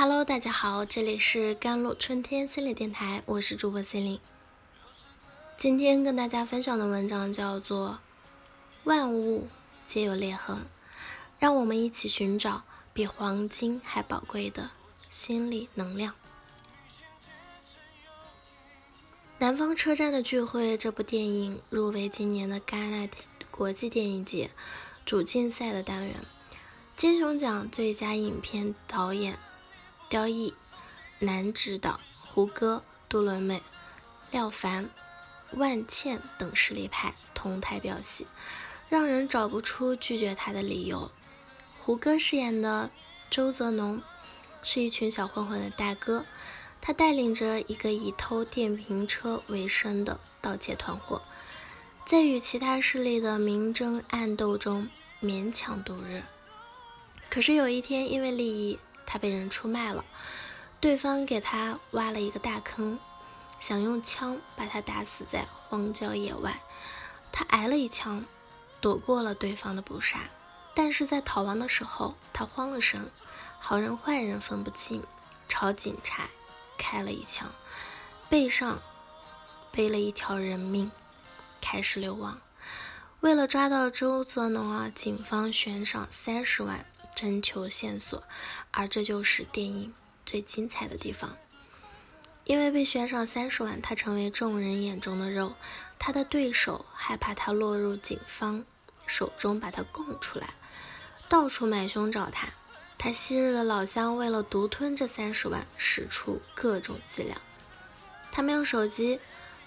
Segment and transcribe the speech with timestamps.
[0.00, 4.20] Hello，大家好，这里是甘露春天心理电台，我是主播心灵。
[5.56, 7.88] 今天跟大家分享的文章叫做
[8.84, 9.48] 《万物
[9.88, 10.56] 皆有裂痕》，
[11.40, 12.62] 让我们一起寻找
[12.92, 14.70] 比黄金还宝贵的
[15.10, 16.14] 心理能量。
[19.38, 23.08] 南方车站的聚会这部电影入围今年的戛纳
[23.50, 24.52] 国际电影节
[25.04, 26.14] 主竞赛的单元，
[26.94, 29.36] 金熊奖最佳影片导演。
[30.08, 30.54] 刁毅、
[31.18, 33.62] 男指导胡歌、杜伦美、
[34.30, 34.88] 廖凡、
[35.52, 38.26] 万茜等实力派同台飙戏，
[38.88, 41.10] 让人找不出拒绝他的理由。
[41.78, 42.90] 胡歌饰演的
[43.28, 44.00] 周泽农
[44.62, 46.24] 是一群小混混的大哥，
[46.80, 51.20] 他带领着一个以偷电瓶车为生的盗窃团伙，
[52.06, 54.88] 在与其他势力的明争暗斗中
[55.20, 56.22] 勉强度日。
[57.28, 58.78] 可是有一天，因为利益。
[59.10, 60.04] 他被人出卖了，
[60.80, 62.98] 对方给他挖了一个大坑，
[63.58, 66.60] 想用枪把他打死在荒郊野外。
[67.32, 68.26] 他挨了一枪，
[68.82, 70.20] 躲过了对方的捕杀，
[70.74, 73.10] 但是在逃亡的时候，他慌了神，
[73.58, 75.02] 好人坏人分不清，
[75.48, 76.28] 朝警察
[76.76, 77.50] 开了一枪，
[78.28, 78.78] 背上
[79.72, 80.92] 背了一条人命，
[81.62, 82.38] 开始流亡。
[83.20, 86.84] 为了抓到周泽农啊，警方悬赏三十万。
[87.18, 88.22] 征求线索，
[88.70, 89.92] 而这就是电影
[90.24, 91.36] 最精彩的地方。
[92.44, 95.54] 因为被悬赏三十万，他成为众人眼中的肉。
[95.98, 98.64] 他的对手害怕他落入警方
[99.04, 100.54] 手中，把他供出来，
[101.28, 102.50] 到处买凶找他。
[102.96, 107.36] 他昔日的老乡为了独吞这三十万，使出各种伎俩。
[108.30, 109.18] 他没有手机，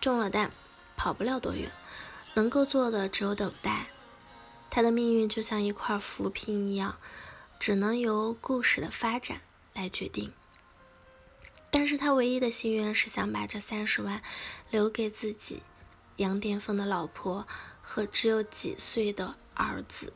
[0.00, 0.50] 中了弹，
[0.96, 1.70] 跑不了多远，
[2.34, 3.86] 能够做的只有等待。
[4.68, 6.98] 他的命运就像一块浮萍一样。
[7.58, 9.40] 只能由故事的发展
[9.74, 10.32] 来决定，
[11.70, 14.22] 但是他唯一的心愿是想把这三十万
[14.70, 15.62] 留给自己
[16.16, 17.46] 杨殿峰的老婆
[17.82, 20.12] 和只有几岁的儿子。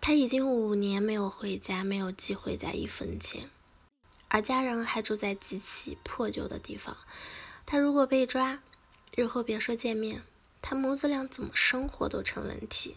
[0.00, 3.50] 他已经五年没有回家，没有寄回家一分钱，
[4.28, 6.96] 而家人还住在极其破旧的地方。
[7.66, 8.60] 他如果被抓，
[9.14, 10.22] 日后别说见面，
[10.62, 12.96] 他母子俩怎么生活都成问题。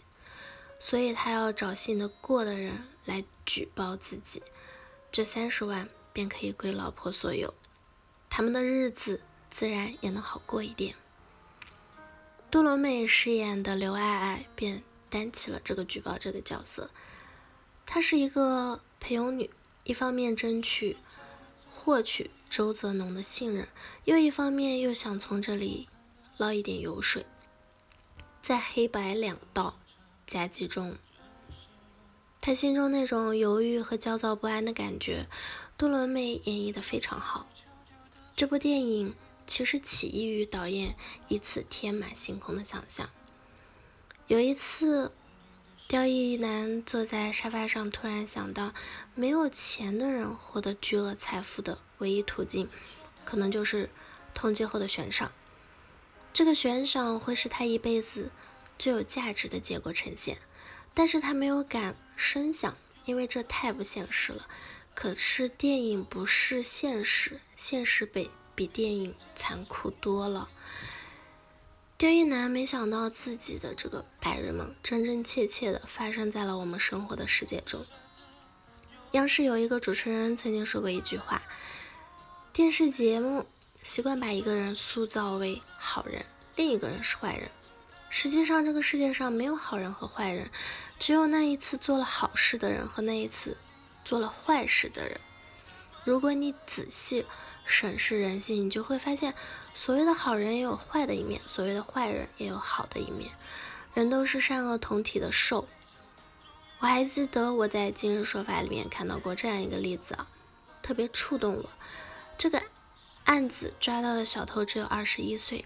[0.84, 4.42] 所以他要找信得过的人来举报自己，
[5.10, 7.54] 这三十万便可以归老婆所有，
[8.28, 10.94] 他们的日子自然也能好过一点。
[12.50, 16.90] 杜伦美饰演的刘爱爱便担起了这个举报者的角色，
[17.86, 19.48] 她是一个陪佣女，
[19.84, 20.98] 一方面争取
[21.72, 23.66] 获取周泽农的信任，
[24.04, 25.88] 又一方面又想从这里
[26.36, 27.24] 捞一点油水，
[28.42, 29.78] 在黑白两道。
[30.26, 30.96] 夹击中，
[32.40, 35.26] 他心中那种犹豫和焦躁不安的感觉，
[35.76, 37.46] 杜伦美演绎的非常好。
[38.34, 39.14] 这部电影
[39.46, 40.96] 其实起因于导演
[41.28, 43.10] 一次天马行空的想象。
[44.26, 45.12] 有一次，
[45.86, 48.72] 刁亦男坐在沙发上，突然想到，
[49.14, 52.68] 没有钱的人获得巨额财富的唯一途径，
[53.24, 53.90] 可能就是
[54.32, 55.30] 通缉后的悬赏。
[56.32, 58.30] 这个悬赏会是他一辈子。
[58.78, 60.38] 最有价值的结果呈现，
[60.92, 64.46] 但是他没有敢声响，因为这太不现实了。
[64.94, 70.48] 可是电影不是现实，现实比比电影残酷多了。
[71.96, 77.84] 刁亦男没想到自己的这个白日梦，真真切切的发生在了我们生活的世界中。
[79.12, 81.42] 央视有一个主持人曾经说过一句话：
[82.52, 83.46] 电视节目
[83.82, 86.24] 习惯把一个人塑造为好人，
[86.56, 87.50] 另一个人是坏人。
[88.16, 90.48] 实际上，这个世界上没有好人和坏人，
[91.00, 93.56] 只有那一次做了好事的人和那一次
[94.04, 95.20] 做了坏事的人。
[96.04, 97.26] 如果你仔细
[97.64, 99.34] 审视人性，你就会发现，
[99.74, 103.32] 所谓的好人也有坏的一面，所谓的坏人也有好的一面。
[103.94, 105.66] 人都是善恶同体的兽。
[106.78, 110.28] 我还记得我在今日说法里面看到过这样一个例子啊，
[110.80, 111.68] 特别触动我。
[112.38, 112.62] 这个
[113.24, 115.64] 案子抓到的小偷只有二十一岁。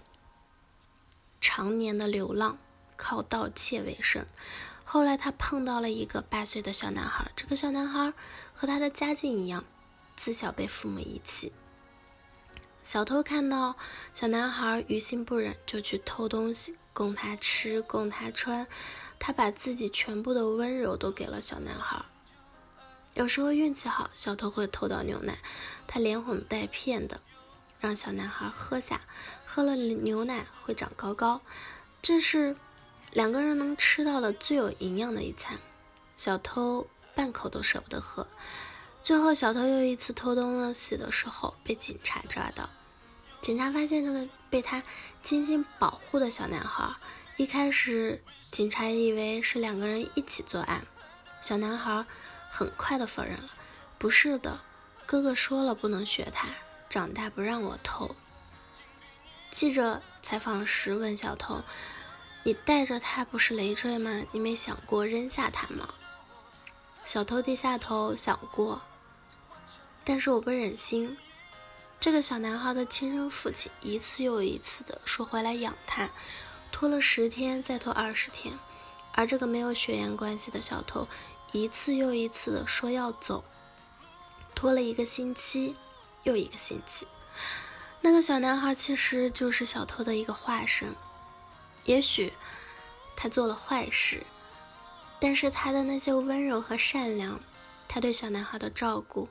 [1.41, 2.57] 常年的流浪，
[2.97, 4.25] 靠盗窃为生。
[4.83, 8.13] 后来他碰到了一个八岁的小男孩，这个小男孩
[8.53, 9.63] 和他的家境一样，
[10.15, 11.53] 自小被父母遗弃。
[12.81, 13.75] 小偷看到
[14.13, 18.65] 小男孩于心不忍，就去偷东西供他吃，供他穿。
[19.19, 22.05] 他把自己全部的温柔都给了小男孩。
[23.13, 25.39] 有时候运气好，小偷会偷到牛奶，
[25.85, 27.19] 他连哄带骗的
[27.79, 29.01] 让小男孩喝下。
[29.51, 31.41] 喝了牛奶会长高高，
[32.03, 32.55] 这是
[33.11, 35.57] 两个人能吃到的最有营养的一餐。
[36.15, 36.85] 小偷
[37.15, 38.27] 半口都舍不得喝，
[39.01, 42.69] 最后，小偷又一次偷东西的时候被警察抓到。
[43.41, 44.83] 警察发现这个被他
[45.23, 46.93] 精心保护的小男孩，
[47.35, 50.85] 一开始警察以为是两个人一起作案。
[51.41, 52.05] 小男孩
[52.51, 53.49] 很快的否认了
[53.97, 54.61] ：“不是的，
[55.07, 56.49] 哥哥说了不能学他，
[56.87, 58.15] 长大不让我偷。”
[59.59, 61.61] 记者采访时问小偷
[62.43, 64.23] ：“你带着他不是累赘吗？
[64.31, 65.95] 你没想过扔下他吗？”
[67.03, 68.81] 小偷低下头想过。
[70.05, 71.17] 但是我不忍心，
[71.99, 76.09] 这个小男孩的亲生父亲一次又一次的说回来养他，
[76.71, 78.57] 拖了十天，再拖二十天，
[79.11, 81.05] 而这个没有血缘关系的小偷
[81.51, 83.43] 一次又一次的说要走，
[84.55, 85.75] 拖了一个星期
[86.23, 87.05] 又一个星期。
[88.01, 90.95] 那个小男孩其实就是小偷的一个化身，
[91.85, 92.33] 也许
[93.15, 94.23] 他做了坏事，
[95.19, 97.39] 但是他的那些温柔和善良，
[97.87, 99.27] 他对小男孩的照顾。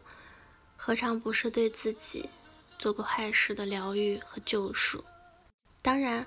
[0.81, 2.31] 何尝不是对自己
[2.79, 5.03] 做过坏事的疗愈和救赎？
[5.83, 6.25] 当然，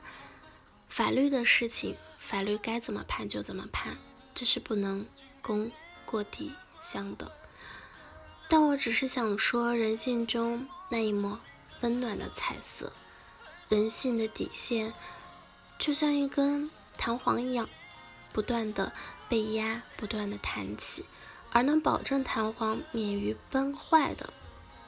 [0.90, 3.96] 法律的事情，法律该怎么判就怎么判，
[4.36, 5.06] 这是不能
[5.42, 5.72] 功
[6.06, 6.52] 过抵
[6.82, 7.30] 相等。
[8.50, 11.40] 但我只是想说，人性中那一抹
[11.82, 12.92] 温暖的彩色，
[13.70, 14.94] 人性的底线，
[15.78, 17.68] 就像一根弹簧一样，
[18.32, 18.94] 不断的
[19.28, 21.06] 被压，不断的弹起，
[21.52, 24.32] 而能保证弹簧免于崩坏的。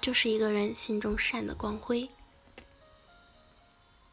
[0.02, 2.10] 就是一个人心中善的光辉。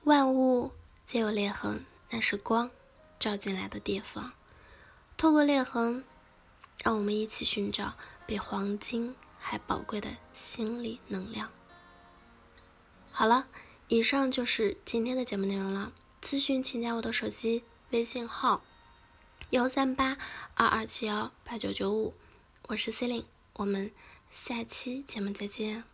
[0.05, 0.71] 万物
[1.05, 2.71] 皆有裂痕，那是光
[3.19, 4.33] 照进来的地方。
[5.17, 6.05] 透过裂痕，
[6.85, 7.95] 让我们一起寻找
[8.25, 11.51] 比黄金还宝贵的心理能量。
[13.21, 13.49] 好了，
[13.89, 15.93] 以上就是今天的节目内容了。
[16.23, 18.63] 咨询请加我的手机微信号：
[19.51, 20.17] 幺三八
[20.55, 22.15] 二二七幺八九九五，
[22.69, 23.27] 我是 C e l i n e
[23.57, 23.93] 我们。
[24.31, 25.85] 下期节目再见。